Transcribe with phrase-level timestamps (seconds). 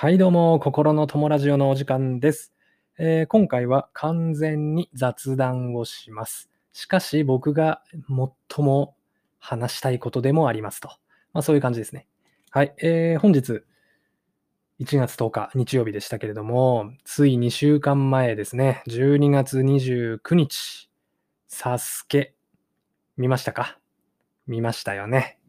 [0.00, 2.54] はい、どうも、心の友ラジオのお時間です。
[3.00, 6.48] えー今回は完全に雑談をします。
[6.72, 7.82] しかし、僕が
[8.46, 8.94] 最も
[9.40, 10.86] 話したいことでもありますと。
[11.32, 12.06] まあ、そういう感じですね。
[12.50, 13.64] はい、えー本日、
[14.78, 20.88] 1月10日、日曜日でしたけれども、つい2週間前ですね、12月29日、
[21.48, 22.36] サスケ、
[23.16, 23.80] 見ましたか？
[24.46, 25.40] 見ましたよね。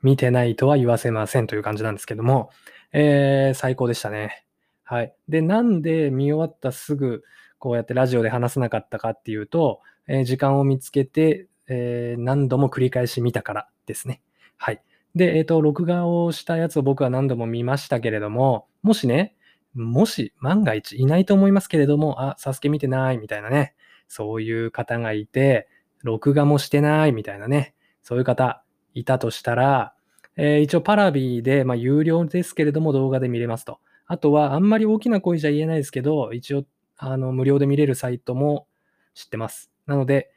[0.00, 2.50] 見てないとは言わせませんという感じなんですけども、
[2.92, 4.44] えー最高でしたね。
[4.84, 5.14] はい。
[5.28, 7.22] で、なんで見終わったすぐ、
[7.58, 14.20] こうやってラジオで話せなかったかっていうと、えー時間を見つけて、えー何度も繰り返し見たからですね。
[14.56, 14.82] はい。
[15.14, 19.34] で、えっ、と、録画をしたやつを僕は何度も見ましたけれども、もしね、
[19.74, 23.74] もし万が一いないと思いますけれども、あ、サスケ見てないみたいなね、
[24.08, 25.68] そういう方がいて、
[26.02, 28.62] 録画もしてないみたいなね、そういう方
[28.94, 29.94] いたとしたら、
[30.36, 33.78] えー一応パラビで、まあ、有料ですけれども動画で見れますと。
[34.06, 36.64] あとは、あんまり大きな声じゃ言えないですけど、一応、
[36.96, 38.66] あの、無料で見れるサイトも
[39.14, 39.70] 知ってます。
[39.86, 40.30] なので、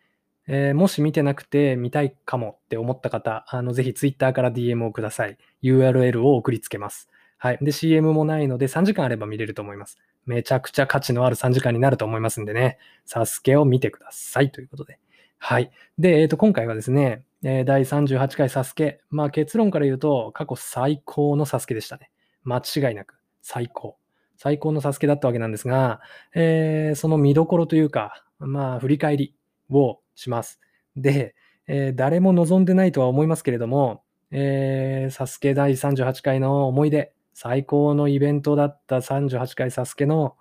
[0.48, 5.38] えーもし見てなくて見たいかもって思った方、あの、ぜひ Twitter から DM をください。
[5.62, 7.10] URL を送りつけます。
[7.38, 7.60] はい。
[7.62, 9.98] で、CM もないので3時間あれば見れると思います。
[10.26, 15.00] めちゃくちゃ価値のある3時間になると思いますんでね、サスケを見てくださいということで。
[15.42, 15.72] はい。
[15.98, 19.00] で、えっ、と、今回はですね、えー第38回サスケ。
[19.10, 22.12] まあ結論から言うと、過去最高のサスケでしたね。
[22.44, 23.16] 間違いなく。
[23.42, 23.98] 最高。
[24.38, 26.02] 最高のサスケだったわけなんですが、
[26.36, 29.36] えーその見どころというか、まあ振り返り
[29.70, 30.60] をします。
[30.98, 31.36] で、
[31.68, 40.36] えー誰も望んでないとは思いますけれども、えーサスケ第38回の思い出、最高のイベントだった38回サスケの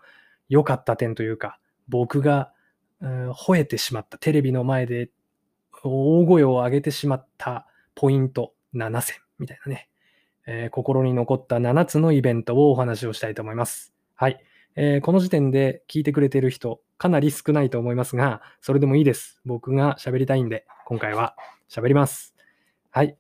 [0.49, 2.53] 良かった点というか、僕が、
[3.01, 5.11] 吠えてしまった、テレビの前で
[5.85, 9.89] 大声を上げてしまったポイント7選みたいなね、
[10.47, 13.93] えー心に残った7つのイベントをお話をしたいと思います。
[14.15, 14.41] はい。
[14.77, 19.41] えーこの時点で聞いてくれてる人、かなり少ないと思いますが、それでもいいです。
[19.45, 21.37] 僕が喋りたいんで、今回は
[21.69, 22.34] 喋ります。
[22.91, 23.17] はい。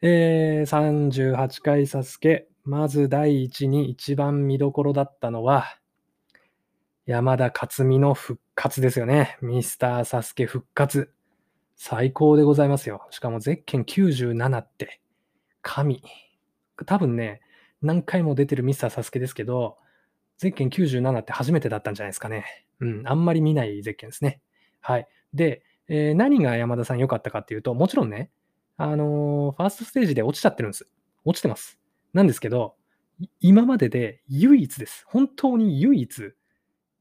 [0.00, 5.64] えー38回サスケ、まず第一に一番見どころだったのは、
[7.08, 9.38] 山田勝美の復活ですよね。
[9.40, 11.10] ミスターサスケ復活。
[11.74, 13.06] 最高でございますよ。
[13.08, 15.00] しかもゼッケン97って、
[15.62, 16.02] 神。
[16.84, 17.40] 多分ね、
[17.80, 19.78] 何回も出てるミスターサスケですけど、
[20.36, 22.44] ゼッケン97って初めてだったんじゃないですかね。
[22.80, 24.42] うん、あんまり見ないゼッケンですね。
[24.82, 25.08] はい。
[25.32, 28.30] で、えー何が山田さん良かったかっていうと、もちろんね、
[28.76, 30.86] あのーファーストステージで落ちちゃってるんです。
[31.24, 31.80] 落ちてます。
[32.12, 32.74] なんですけど、
[33.40, 35.06] 今までで唯一です。
[35.08, 36.34] 本当に唯一、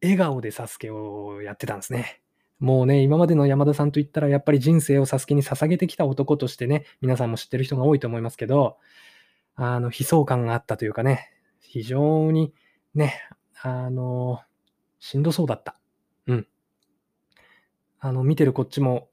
[0.02, 2.22] 笑顔でサスケをやってたんですね。
[2.60, 8.78] もうね、今までの山田さんといったら、やっぱり人生をサスケに捧げてきた男としてね、皆さんも知ってる人が多いと思いますけど、
[9.56, 12.54] あの、悲壮感があったというかね、非常に
[12.96, 13.22] ね、
[13.62, 14.42] あの、
[15.00, 15.76] しんどそうだった。
[16.26, 16.48] うん。
[18.00, 19.10] あの、見てるこっちも、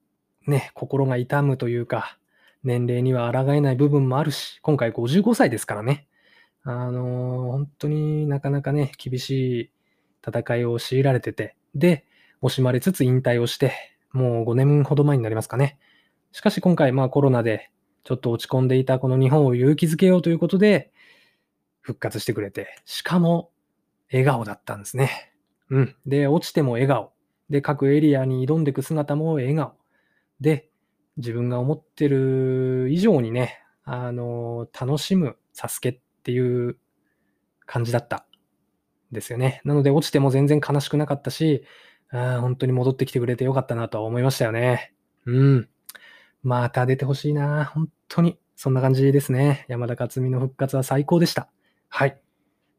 [0.47, 2.19] ね、心が痛むというか、
[2.63, 6.07] 年齢には抗えない部分もあるし、今回55歳ですからね。
[6.63, 9.31] あの、本当になかなかね、厳し
[9.63, 9.71] い
[10.27, 12.05] 戦いを強いられてて、で、
[12.43, 13.73] 惜しまれつつ引退をして、
[14.13, 15.79] もう5年ほど前になりますかね。
[16.33, 17.71] しかし今回、まあコロナで
[18.05, 20.93] ちょっと落ち込んでいたこの日本を勇気づけようということで、
[21.81, 23.51] 復活してくれて、しかも
[24.11, 25.33] 笑顔だったんですね。
[25.71, 25.97] うん。
[26.07, 27.13] で、落ちても笑顔。
[27.51, 29.75] で、各エリアに挑んでいく姿も笑顔。
[30.41, 30.71] で、
[31.17, 36.79] 自分が思ってる以上にね、あの、楽しむサスケっていう
[37.67, 38.27] 感じだった。
[39.15, 39.63] ですよね。
[39.65, 41.65] なので落ちても全然悲しくなかったし、
[42.11, 44.93] あ本当に戻ってきてくれてよかったなとは思いましたよね。
[45.25, 45.69] うん。
[46.43, 47.65] また出てほしいな。
[47.65, 48.39] 本当に。
[48.57, 49.65] そんな感じですね。
[49.69, 51.49] 山田勝美の復活は最高でした。
[51.89, 52.21] はい。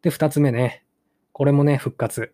[0.04, 0.86] で、二つ目ね。
[1.34, 2.34] これもね、復活。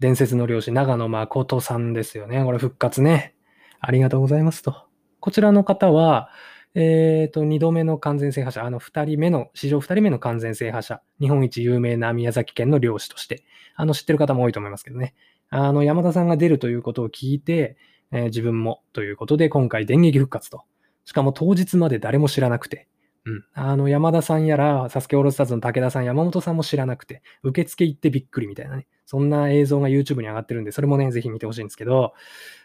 [0.00, 2.44] 伝説の漁師、長野誠さんですよね。
[2.44, 3.36] これ復活ね。
[3.80, 4.86] ありがとうございますと。
[5.20, 6.30] こちらの方は、
[6.78, 13.44] えっ、と、二度目の完全制覇者、あの、二人目の、史上二人目の完全制覇者、日本一有名な宮崎県の漁師として、
[13.76, 15.14] あの、知ってる方も多いと思いますけどね。
[15.48, 17.78] あの、山田さんが出るということを聞いて、
[18.12, 20.64] えー自分もということで、今回電撃復活と。
[21.06, 22.88] しかも当日まで誰も知らなくて、
[23.24, 23.44] うん。
[23.54, 28.86] あの、山田さんやら、サスケオールスターズの武田さん、山本さんも知らなくて、受付行ってびっくりみたいなね。
[29.06, 32.12] そんな映像が YouTube に上がってるんで、それもね、ぜひ見てほしいんですけど、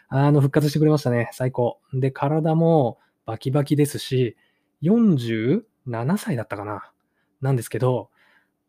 [0.08, 1.30] あの、復活してくれましたね。
[1.32, 1.78] 最高。
[1.94, 4.36] で、体もバキバキですし、
[4.82, 5.62] 47
[6.18, 6.90] 歳だったかな。
[7.40, 8.10] なんですけど、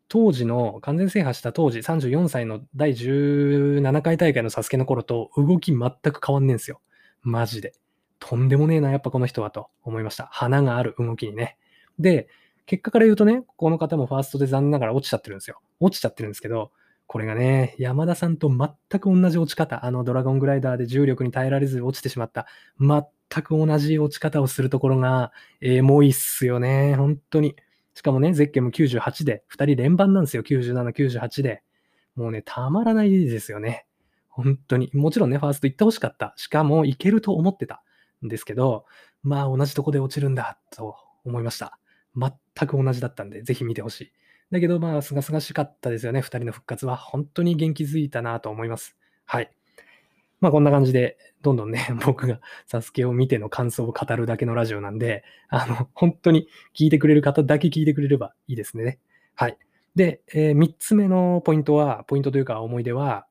[0.08, 6.80] 当時の完全制覇した当時、34歳の第17回大会のサスケの頃と動き全く変わんねえんすよ。
[7.22, 7.72] マジで。
[8.18, 10.28] とんでもねえな、やっぱこの人はと思いました。
[10.30, 11.56] 花がある動きにね。
[11.98, 12.28] で、
[12.66, 15.60] 結果から言うとね、この方もファーストで残念ながら落ちちゃってるんですよ。
[15.80, 16.70] 落ちちゃってるんですけど、
[17.06, 22.46] これがね、山田さんと全く同じ落ち方、あのドラゴングライダーで重力に耐えられず落ちてしまった、
[22.80, 27.56] 全く同じ落ち方をするところが、エモいっすよね、本当に。
[27.94, 31.62] しかもね、ゼッケンも98で、2人連番なんですよ、97、98で。
[32.16, 33.86] もうね、たまらないですよね。
[34.28, 34.90] 本当に。
[34.94, 36.34] もちろんね、ファースト行ってほしかった。
[36.36, 37.82] しかも、行けると思ってた
[38.24, 38.84] んですけど、
[39.22, 41.78] まあ、同じとこで落ちるんだ、と思いました。
[42.16, 42.32] 全
[42.68, 44.12] く同じだったんで、ぜひ見てほしい。
[44.50, 46.96] だけど、まあ、すがすがしかったですよね、2人の復活は。
[46.96, 48.96] 本当に元気づいたなと思います。
[49.24, 49.50] はい。
[50.40, 58.98] まあ、こんな感じで、どんどんね、 僕がサスケを見ての感想を語るだけのラジオなんで、あの、本当に聞いてくれる方だけ聞いてくれればいいですね。
[59.34, 59.58] はい。
[59.94, 63.26] で、えー、3つ目のポイントは、ポイントというか思い出は、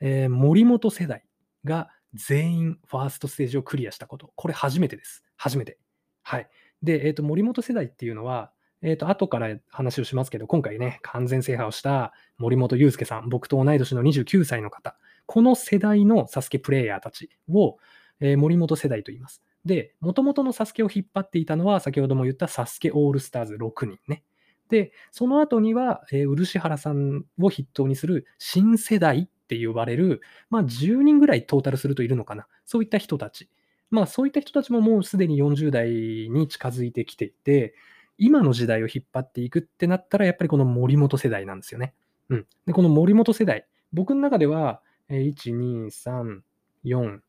[0.00, 1.24] えー、森本世代
[1.64, 4.32] が全員ファーストステージをクリアしたこと。
[4.34, 5.24] これ初めてです。
[5.36, 5.78] 初めて。
[6.22, 6.48] はい。
[6.82, 14.96] で、えっ、ー、と、森本世代っていうのは、えっ、ー、と、後から話をしますけど、今回ね、完全制覇をした森本裕介さん、僕と同い年の29歳の方、
[15.26, 17.78] この世代のサスケプレイヤーたちを、
[18.20, 19.42] えー、森本世代と言います。
[19.64, 24.22] で、もともとのサスケを引っ張っていたのは、先ほども言ったサスケオールスターズ6人ね。
[24.68, 30.20] で、その後には、えー、漆原さんを筆頭にする新世代って呼ばれる、
[30.50, 32.46] まあ、10人ぐらいトータルするといるのかな。
[32.64, 33.48] そういった人たち。
[33.90, 37.74] まあ、そういった人たちももうすでに40代に近づいてきていて、
[38.18, 41.94] 今の時代を引っ張っていくってなったら、やっぱりこの森本世代なんですよね。
[42.28, 42.46] うん。
[42.66, 46.40] で、この森本世代、僕の中では、1、2、3、
[46.84, 47.20] 4、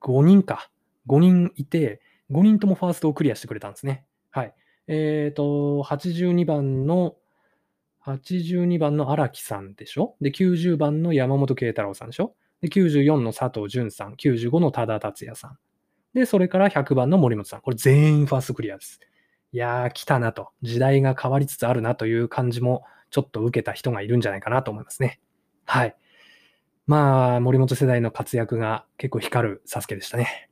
[0.00, 0.70] 5人か。
[1.08, 2.00] 5人いて、
[2.30, 4.06] 5人ともファーストをクリアしてくれたんですね。
[4.30, 4.54] はい。
[4.88, 7.16] えっ、ー、と、82番の、
[8.04, 10.16] 82番の荒木さんでしょ？
[10.20, 12.34] で、90番の山本慶太郎さんでしょ？
[12.60, 15.58] で、94の佐藤淳さん、95の多田達也さん。
[16.14, 17.60] で、それから100番の森本さん。
[17.60, 19.00] これ全員ファーストクリアです。
[19.56, 20.50] いやー、来たなと。
[20.60, 25.18] 時代が変わりつつあるなという感じもちょっと受けた人がいるんじゃないかなと思いますね。
[25.64, 25.96] はい。
[26.86, 30.50] まあ、森本世代の活躍が結構光るサスケでしたね。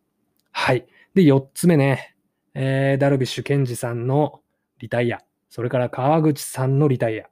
[0.53, 0.87] はい。
[1.13, 2.17] で、4つ目ね。
[2.55, 4.41] えー、ダルビッシュ健二さんの
[4.79, 5.21] リタイア。
[5.51, 7.27] それから川口さんのリタイア。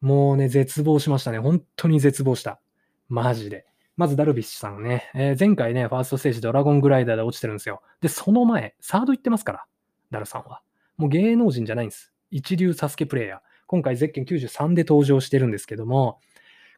[0.00, 1.40] もうね、絶望しましたね。
[1.40, 2.60] 本当に絶望した。
[3.08, 3.66] マジで。
[3.96, 7.82] まずダルビッシュさんね、えー、前回ね、ファーストステージドラゴングライダーで落ちてるんですよ。
[8.00, 9.64] で、その前、サード行ってますから、
[10.12, 10.62] ダルさんは。
[10.98, 12.12] もう芸能人じゃないんです。
[12.30, 13.40] 一流サスケプレイヤー。
[13.68, 16.18] 今回、ゼッケン93で登場してるんですけども、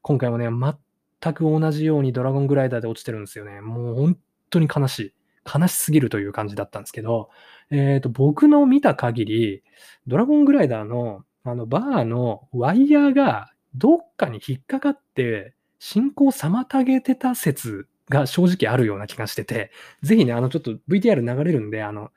[0.02, 3.62] 今回もね、全く同じようにドラゴングライダーで落ちてるんですよね。
[3.62, 4.18] もう本
[4.50, 5.14] 当に悲しい。
[5.58, 7.30] 悲しすぎるという感じだったんですけど、
[7.70, 9.62] えっ、ー、と、僕の見た限り、
[10.06, 19.70] ドラゴングライダーの、あの、バーのワイヤーがどっかに引っかかって、進行妨げてた説が正直あるような気がしてて、
[20.02, 22.10] ぜひね、あの、ちょっと VTR 流れるんで、あの、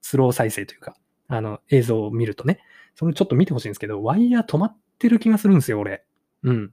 [0.00, 0.96] スロー再生というか、
[1.30, 2.60] あの、映像を見るとね、
[2.94, 6.04] それちょっと見てほしいんですけど、ワイヤー止まってる気がするんですよ、俺。
[6.42, 6.72] うん。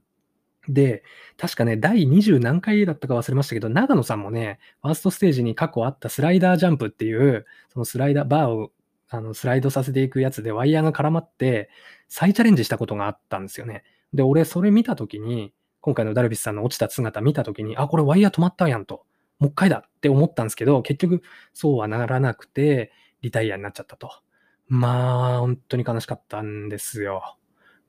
[0.68, 1.04] で、
[1.38, 8.72] 確かね、第20何回だったか忘れましたけど、長野さんもね、ファーストステージに過去あったスライダージャンプっていう、そのスライダー、バーを
[9.08, 11.70] あのスライドさせていくやつでワイヤーが絡まって、
[12.08, 13.84] 再チャレンジしたことがあったんですよね。
[14.12, 19.04] で、俺それ見たときに、今回のダルビッシュさんの落ちた姿見たときに、あ、これワイヤー止まったやんと。
[19.38, 21.22] もう一回だって思ったんですけど、結局
[21.54, 24.10] そうはならなくて、リタイアになっちゃったと。
[24.68, 27.36] まあ、本当に悲しかったんですよ。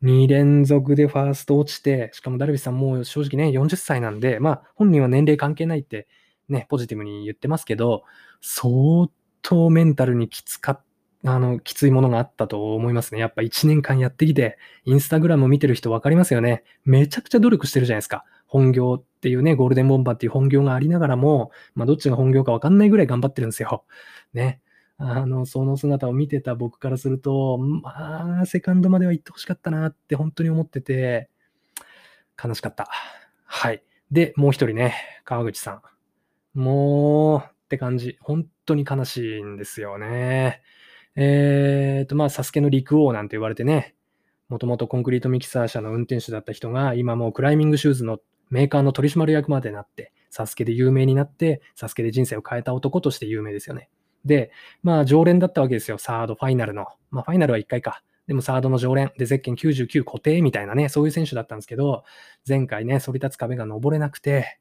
[0.01, 6.07] 2連続でファースト落ちて、しかもダルビッシュさんもう正直ね、40歳なんで、まあ、本人は年齢関係ないって
[6.47, 8.03] ね、ポジティブに言ってますけど、
[8.41, 9.07] 相
[9.41, 10.81] 当メンタルにきつか
[11.25, 13.19] あの、きついものがあったと思いますね。
[13.19, 16.63] やっぱ1年間やってきて、インスタグラム見てる人分かりますよね。
[16.85, 18.23] めちゃくちゃ努力してるじゃないですか。
[18.47, 23.83] 本業っていうね、ゴールデンボンバーっていう本業がありながらも、まあ、どっちが本業か分かんないぐらい頑張ってるんですよ。
[24.33, 24.61] ね。
[25.01, 31.29] あの、その姿を見てた僕からすると、まあ、セカンドまでは行ってほしかったなって本当に思ってて、
[32.41, 32.89] 悲しかった。
[33.45, 33.81] はい。
[34.11, 35.81] で、もう一人ね、川口さ
[36.53, 36.59] ん。
[36.59, 38.17] もう、って感じ。
[38.19, 40.61] 本当に悲しいんですよね。
[41.15, 43.95] えっ、と、まあ、サスケの陸王なんて言われてね、
[44.49, 53.89] もともとコンクリートミキサー車の運転手だった人が、今もうクライミングシューズのメーカーの取締役までなって、サスケで有名になって、サスケで人生を変えた男として有名ですよね。
[54.25, 54.51] で、
[54.83, 55.97] まあ、常連だったわけですよ。
[55.97, 56.87] サード、ファイナルの。
[57.11, 58.03] まあ、ファイナルは1回か。
[58.27, 59.11] でもサードの常連。
[59.17, 62.03] で、ゼッケン99固定みたいなね、そういう選手だったんですけど、
[62.47, 64.59] 前回ね、反り立つ壁が登れなくて、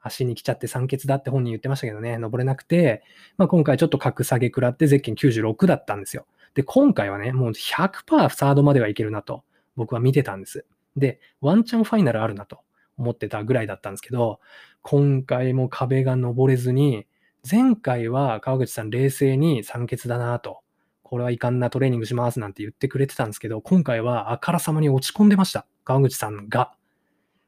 [0.00, 3.02] 足に来ちゃって酸欠だって本人言ってましたけどね、登れなくて、
[3.36, 6.26] まあ、今回ちょっと格下げ食らってゼッケン96だったんですよ。
[6.54, 9.44] で、今回はね、もう100%サードまではいけるなと、
[9.76, 10.64] 僕は見てたんです。
[10.96, 12.60] で、ワンチャンファイナルあるなと
[12.96, 14.40] 思ってたぐらいだったんですけど、
[14.82, 17.06] 今回も壁が登れずに、
[17.50, 20.60] 前回は川口さん冷静に酸欠だなと、
[21.02, 25.66] これはいかんなトレーニングしますなんて言ってくれてたんですけど、今回はあからさまに落ち込んでました。
[25.84, 26.74] 川口さんが。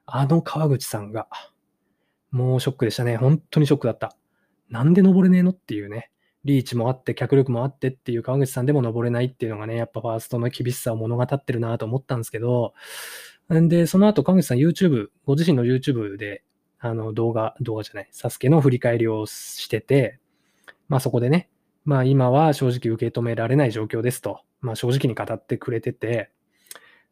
[0.07, 1.28] あの川口さんが。
[2.30, 3.16] もうショックでしたね。
[3.16, 4.16] 本当にショックだった。
[4.69, 6.11] なんで登れねえのっていうね。
[6.45, 12.73] リーチもあって、脚力もあってっていう川口さんでも登れないっていうのがね、やっぱファーストの厳しさを物語ってるなと思ったんですけど、
[13.52, 16.45] んで、その後川口さん YouTube、ご自身の YouTube で、
[16.80, 20.18] あの動画、動画じゃない、サスケの振り返りをしてて、
[20.88, 21.50] まあそこでね、
[21.84, 26.30] まあ今は正直受け止められない状況ですと、まあ正直に語ってくれてて、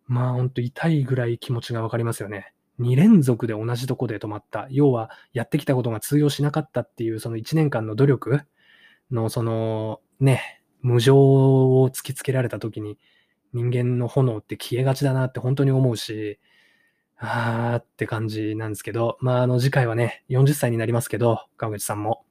[0.07, 2.55] まあほんと痛いぐらい気持ちがわかりますよね。
[2.81, 4.69] 2連続で同じとこで止まった。
[4.71, 8.41] 要は、やってきたことが通用しなかったっていう、その1年間の努力
[9.11, 12.99] の、その、ね、無情を突きつけられた時に、
[13.53, 16.39] 人間の炎って消えがちだなって本当に思うし、
[17.19, 22.25] あーって感じなんですけど、まあ、あの、次回はね、40歳になりますけど、川口さんも。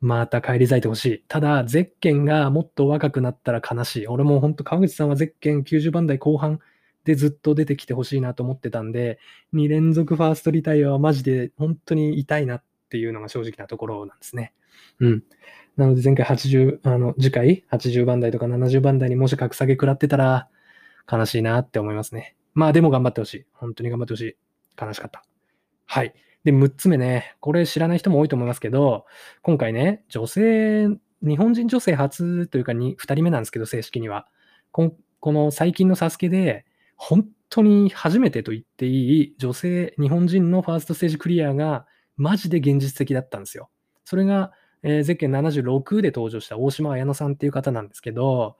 [0.00, 1.24] また帰り咲いてほしい。
[1.28, 4.06] ただ、ゼッケンがもっと若くなったら悲しい。
[4.06, 6.58] 俺も本当、川口さんはゼッケン90番台後半
[7.04, 9.18] でずっと出てきてほしいなと思ってたんで、
[9.54, 14.52] 2連続ファーストリタイアはマジで本当に痛いなっていうのが正直なところなんですね。
[15.00, 15.22] うん。
[15.76, 20.48] なので前回80、あの、次回80番台とか70番台にもし格下げ食らってたら
[21.10, 22.36] 悲しいなって思いますね。
[22.54, 23.46] まあでも頑張ってほしい。
[23.52, 24.36] 本当に頑張ってほしい。
[24.80, 25.24] 悲しかった。
[25.86, 26.14] はい。
[26.44, 27.36] で、6つ目ね。
[27.40, 29.06] これ知らない人も多いと思いますけど、
[29.42, 30.88] 今回ね、女性、
[31.22, 34.28] 日本人女性初というか 2, 2人目なんですけど、正式には。
[34.72, 34.92] こ
[35.22, 43.70] の最近のサスケで、本当に初めてと言っていい女性、日本人のファーストステージクリアがマジで現実的だったんですよ。
[44.04, 48.58] それが、えー、ゼッケン76で登場した大島彩乃さんっていう方なんですけど、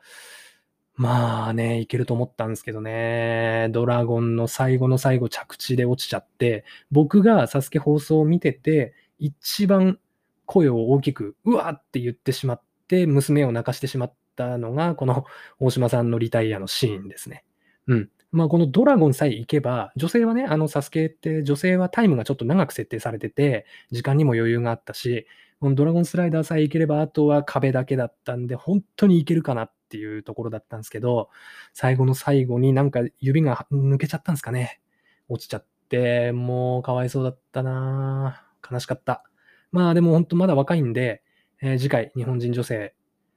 [0.96, 9.98] まあね、いけると思ったんですけどね、ドラゴンの最後の最後着地で落ちちゃって、僕がサスケ放送を見てて、一番
[10.46, 15.24] 声を大きく、うわって言ってしまって、娘を泣かしてしまったのが、この
[15.58, 17.44] 大島さんのリタイアのシーンですね。
[17.88, 18.10] うん。
[18.30, 25.26] まあ、このドラゴンさえ行けば、女性はね、あのサスケって女性はタイムがちょっと長く設定されてて、時間にも余裕があったし、
[25.60, 31.30] このドラゴンスライダーさえ行ければ、あとは壁だけだったんで、本当に行けるかなっていうところだったんですけど、
[31.72, 34.80] 最後の最後になんか指が抜けちゃったんですかね。
[35.28, 39.22] 落ちちゃって、もうかわいそうだったな悲しかった。
[39.70, 41.22] まあでも本当まだ若いんで、
[41.62, 42.94] えー、次回日本人女性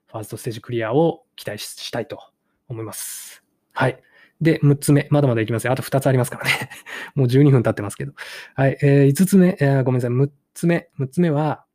[0.08, 2.20] ファーストステージクリアを期待したいと
[2.68, 3.44] 思います。
[3.74, 4.02] はい。
[4.42, 5.08] で、6つ目。
[5.12, 5.74] まだまだいきますよ。
[5.74, 6.70] あと2つありますからね。
[7.14, 8.14] もう12分経ってますけど。
[8.56, 8.78] はい。
[8.82, 10.10] えー、5つ目、えー、ごめんなさい。
[10.12, 10.90] 6つ目。
[11.00, 11.66] 6つ目は、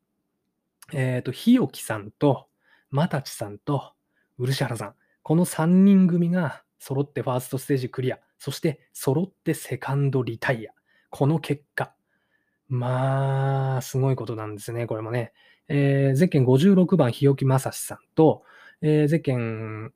[0.93, 2.49] えっ、ー、と、ひよきさんと、
[2.91, 3.95] またちさんと、
[4.47, 4.95] 漆原さん。
[5.23, 8.19] この3人組が揃ってファーストステージクリア。
[8.39, 10.73] そして揃ってセカンドリタイア。
[11.11, 11.95] この結果。
[12.69, 14.87] まあ、すごいことなんですね。
[14.87, 15.33] これもね。
[15.69, 18.43] えー、ゼッケン56番、日置正史さんと、
[18.81, 19.93] えー、ゼッケン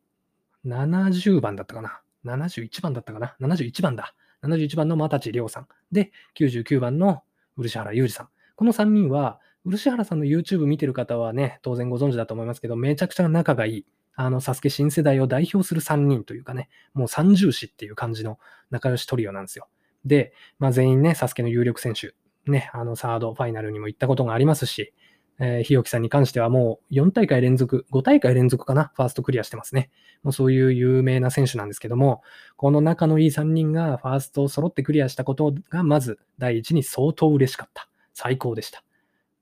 [0.65, 2.01] 70番だったかな。
[2.25, 3.37] 71番だったかな。
[3.41, 4.15] 71番だ。
[4.43, 5.69] 71番の又地亮さん。
[5.91, 7.23] で、99番の
[7.57, 8.29] 漆原裕二さん。
[8.55, 13.87] この3人は、漆原さんの YouTube 見てる方はね、当然ご存知だと思いますけど、めちゃくちゃ仲がいい。
[14.17, 18.39] あの、サスケ新世代を代表する3人というかね、もう三重視っていう感じの
[18.71, 19.69] 仲良しトリオなんですよ。
[20.05, 22.15] で、まあ全員ね、サスケの有力選手、
[22.51, 24.95] ね、あの、サードファイナルにも行ったことがありますし、
[25.39, 29.91] えー、日置さんに関してはもう4大会連続、5大会連続かな、ファーストクリアしてますね。
[30.23, 32.23] もうそういう有名な選手なんですけども、
[32.57, 37.89] この仲のいい3人がファーストを揃ってクリアしたことが、まず第一に相当嬉しかった。
[38.15, 38.83] 最高でした。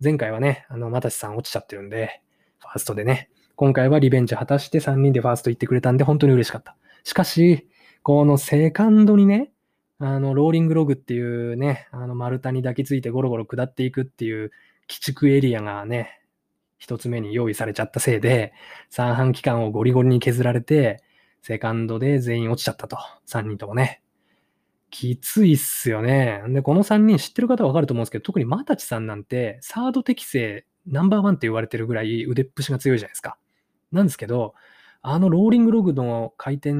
[0.02, 2.22] 前回はね、あの、またしさん落ちちゃってるんで、
[2.58, 6.76] ファーストでね、今回はリベンジ果たして3人でファースト行ってくれたんで、本当に嬉しかった。
[7.04, 7.68] しかし、
[8.02, 9.52] このセカンドにね、
[9.98, 14.50] あの、ローリングログっていうね、あの、丸太に抱きついてゴロゴロ下っていくっていう鬼
[14.88, 16.20] 畜エリアがね、
[16.78, 18.52] 一つ目に用意されちゃったせいで、
[18.90, 21.02] 三半期間をゴリゴリに削られて、
[21.42, 22.98] セカンドで全員落ちちゃったと。
[23.28, 24.02] 3人ともね。
[24.90, 26.42] きついっすよね。
[26.48, 33.38] で、この3人知ってる方はわかると思うんですけど、特にマタチさんなんて、サード適正ナンバーワンって言われてるぐらい腕っぷしが強いじゃないですか。
[33.94, 34.54] なんですけど、
[35.02, 36.74] あのローリングログの回転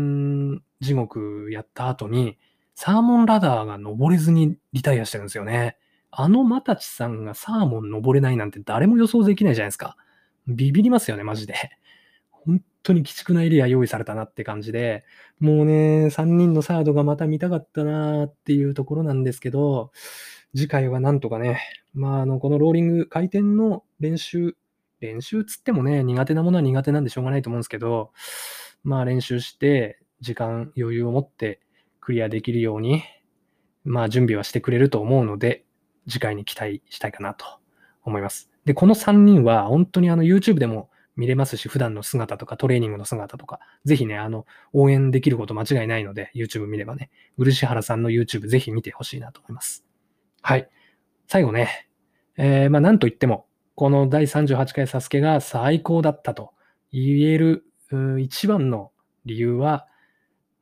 [0.80, 2.38] 地獄やった後に、
[2.74, 5.76] サーモンラダーが登れずにリタイアしてるんですよね。
[6.10, 9.96] あのマタチさんがサーモン登れないなんて誰も予想できないじゃないですか。
[10.46, 11.54] ビビりますよね、マジで。
[12.30, 15.04] 本当に鬼畜なエリア用意されたなって感じで、
[15.40, 19.90] もうね、3人のサードがまた見たかったなっていうところなんですけど、
[20.54, 21.60] 次回はなんとかね、
[21.94, 24.56] まあ、あの、このローリング、回転の練習
[25.04, 28.12] 練習つってもね、苦手なものは苦手なんでしょうがないと思うんですけど、
[28.82, 31.60] まあ練習して、時間、余裕を持って
[32.00, 33.02] クリアできるように、
[33.84, 35.64] まあ準備はしてくれると思うので、
[36.08, 37.44] 次回に期待したいかなと
[38.02, 38.50] 思います。
[38.64, 49.84] で、この3人は本当にあの YouTube でも見れますし、普段の姿とかトレーニングの姿とか、ぜひね、あの、応援できること間違いないので、YouTube 見ればね、漆原さんの YouTube ぜひ見てほしいなと思います。
[50.42, 50.68] はい。
[51.26, 51.88] 最後ね、
[52.36, 56.52] えー、まあなんと言っても、この第38回サスケが最高だったと
[56.92, 57.64] 言える
[58.20, 58.92] 一番の
[59.24, 59.86] 理由は、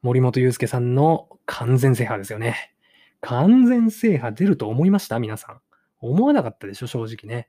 [0.01, 2.75] 森本祐介さんの完全制覇ですよね。
[3.21, 5.19] 完全制覇出ると思いました？
[5.19, 5.61] 皆さん。
[6.01, 6.87] 思わなかったでしょ？
[6.87, 7.49] 正直ね。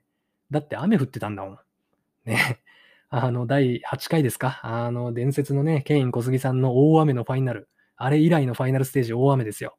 [0.50, 1.58] だって雨降ってたんだもん。
[2.26, 2.60] ね。
[3.08, 4.60] あの、第8回ですか？
[4.62, 7.68] あの、伝説のね、ケイン小杉さんの大雨のファイナル。
[7.96, 9.76] あれ以来のファイナルステージ大雨ですよ。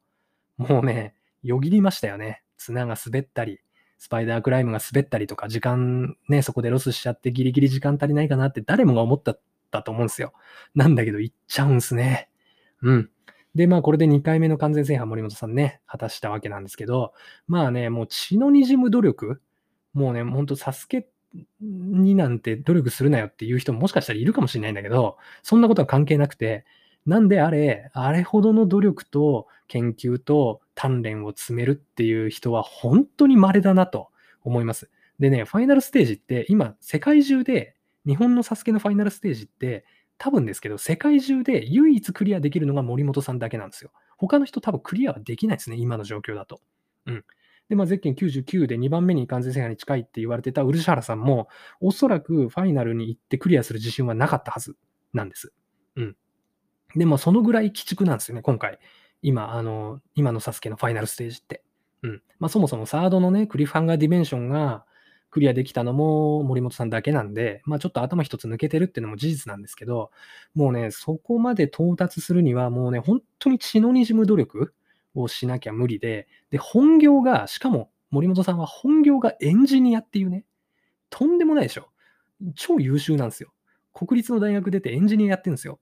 [0.56, 2.42] もうね、よぎりましたよね。
[2.58, 3.60] 綱が滑ったり、
[3.98, 9.36] スパイダークライムが滑ったりとか、時間ね、そこでロスしちゃってギリギリ時間足りないかなって誰もが思った
[9.70, 10.32] だと思うんですよ。
[10.74, 12.30] なんだけど行っちゃうんすね。
[12.82, 13.10] うん。
[13.54, 17.14] で、まあこれで2回目の完全制覇森本さんね、果たしたわけなんですけど、
[17.48, 19.40] まあね、もう血の滲む努力、
[19.94, 21.08] もうね、ほんとサスケ
[21.60, 26.64] になんて努力するなよっていう人ももしかしたらいるかもしれないんだけど、そんなことは関係なくて、
[27.06, 34.10] なんであれ、あれほどの努力と研究と鍛錬を積めるっていう人は本当に稀だなと
[34.44, 34.90] 思います。
[35.18, 37.74] でね、ファイナルステージって今世界中で
[38.06, 39.84] 日本のサスケのファイナルステージって
[40.18, 43.90] 多分ですけど世界中で唯一クリアできるのが森本さんだけなんですよ。
[44.16, 46.60] 他の人多分クリアはできないですね、今の状況だと。
[47.06, 47.24] うん。
[47.68, 51.48] で、まあ、ゼッケン99で2番目に完全制覇に近いって言われてた漆原さんも、
[51.80, 54.76] おそらくファイナルに行ってクリアする自信はなかったはず
[55.12, 55.52] なんです。
[55.96, 56.16] うん。
[56.94, 58.78] でも、そのぐらい鬼畜なんですよね、今回。
[59.26, 61.64] 今、あの、今のサスケのファイナルステージって。
[62.04, 62.22] うん。
[62.38, 64.86] まあ、そもそもサードのね、クリフハンガーディメンションが
[65.30, 70.12] クリアできたのも森本さんだけなんで、まあ、ちょっと頭一つ抜けてるっていうのも事実なんですけど、
[70.54, 74.74] もうね、そこまで到達するには、もうね、本当に血の滲む努力
[75.16, 80.44] をしなきゃ無理で、で、本業が、しかも森本さんは本業がエンジニアっていうね、
[81.10, 81.88] とんでもないでしょ。
[82.54, 83.52] 超優秀なんですよ。
[83.92, 85.80] 国立の大学出てエンジニアやってるんですよ。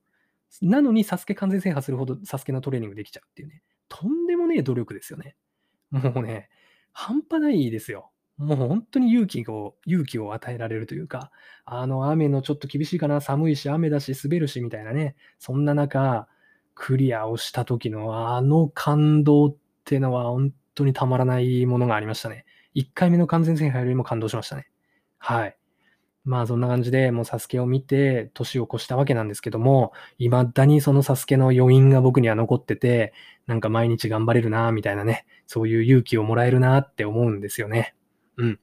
[0.63, 3.63] なのに、サスケ完全制覇するほどサスケのトレーニングできちゃうっていうね。
[3.89, 5.37] とんでもねえ努力ですよね。
[5.91, 6.49] もうね、
[6.93, 8.11] 半端ないですよ。
[8.37, 11.31] もう本当に勇気を、勇気を与えられるというか、
[11.65, 15.17] あの雨のちょっと厳しいかな、寒いし、雨だし、滑るし、みたいなね。
[15.39, 16.27] そんな中、
[16.75, 22.45] クリアをした時のあの感動ってのは本当にたまらないものがありましたね。
[22.75, 24.67] 1回目の完全制覇よりも感動しましたね。
[25.19, 25.57] はい。
[26.25, 33.13] まあそんな感じでもうサスケを見て年を越したわけなんですけども、未だにそのサスケの余韻が僕には残ってて、
[33.47, 37.95] なんか毎日頑張れるなみたいなね、そういう勇気をもらえるなって思うんですよね。
[38.39, 38.61] うん。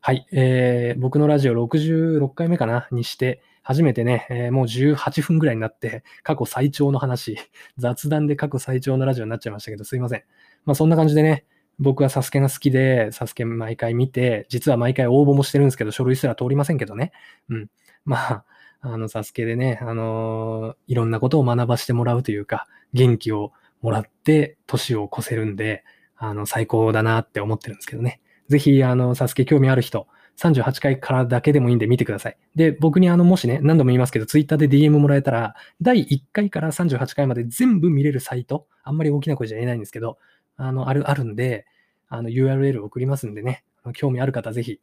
[0.00, 0.26] はい。
[0.32, 7.36] えー、僕のラジオ66回目かなにして、初めてね、えー、もう18分ぐらいになって、過去最長の話、
[7.76, 10.22] 雑談で過去最長のラジオになっちゃいましたけど、すいません。
[10.64, 11.44] まあそんな感じでね、
[11.80, 17.12] 僕はサスケが好きで、サスケ毎回見て、実は毎回応募もしてるんですけど、書類すら通りませんけどね。
[17.48, 17.70] うん。
[18.04, 18.44] まあ、
[18.82, 25.82] あの、サスケでね、あのー、いろんなことを学ばしてもらうというか、元気をもらって、年を越せるんで、
[26.16, 28.20] あの、最高だなって思ってるんですけどね。
[28.48, 32.36] ぜひ、あの、サスケ興味ある人、38回からだけでもいいんで見てください。
[32.54, 40.18] で、僕にあの、もしね、何度も言いますけど、ツイッターで DM もらえたら、第1回から38回まで全部見れるサイト、あんまり大きな声じゃ言えないんですけど、
[40.56, 41.66] あの、ある、あるんで、
[42.10, 44.80] あの、URL を送りますんでね、興味ある方ぜひ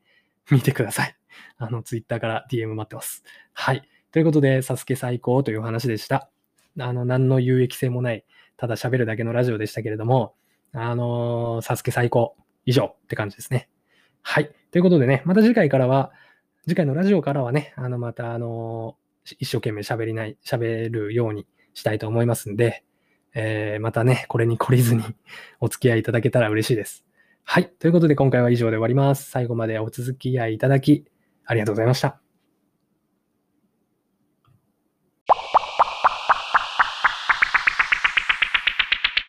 [0.50, 1.16] 見てください。
[1.58, 3.24] あの、ツイッターから DM 待ってます。
[3.54, 3.88] はい。
[4.12, 6.32] ということで、サスケ最高という話でした。
[6.80, 10.34] あの、何の有益性もない、ただ喋るだけのラジオでしたけれども、
[10.72, 12.36] あのー、サスケ最高。
[12.68, 13.70] 以上って感じですね。
[14.22, 14.52] はい。
[14.72, 16.12] ということでね、また次回からは、
[16.68, 18.98] 次回のラジオからはね、あの、また、あの、
[19.40, 22.84] 一生懸命喋りない、喋るようにしたいと思いますんで、
[23.34, 25.04] えー、またね、これに懲りずに
[25.62, 27.06] お付き合いいただけたら嬉しいです。
[27.50, 27.70] はい。
[27.80, 29.32] ということで今回は以上で終わります。
[29.32, 31.06] 最後までお続き合いいただき、
[31.46, 32.27] ありがとうございました。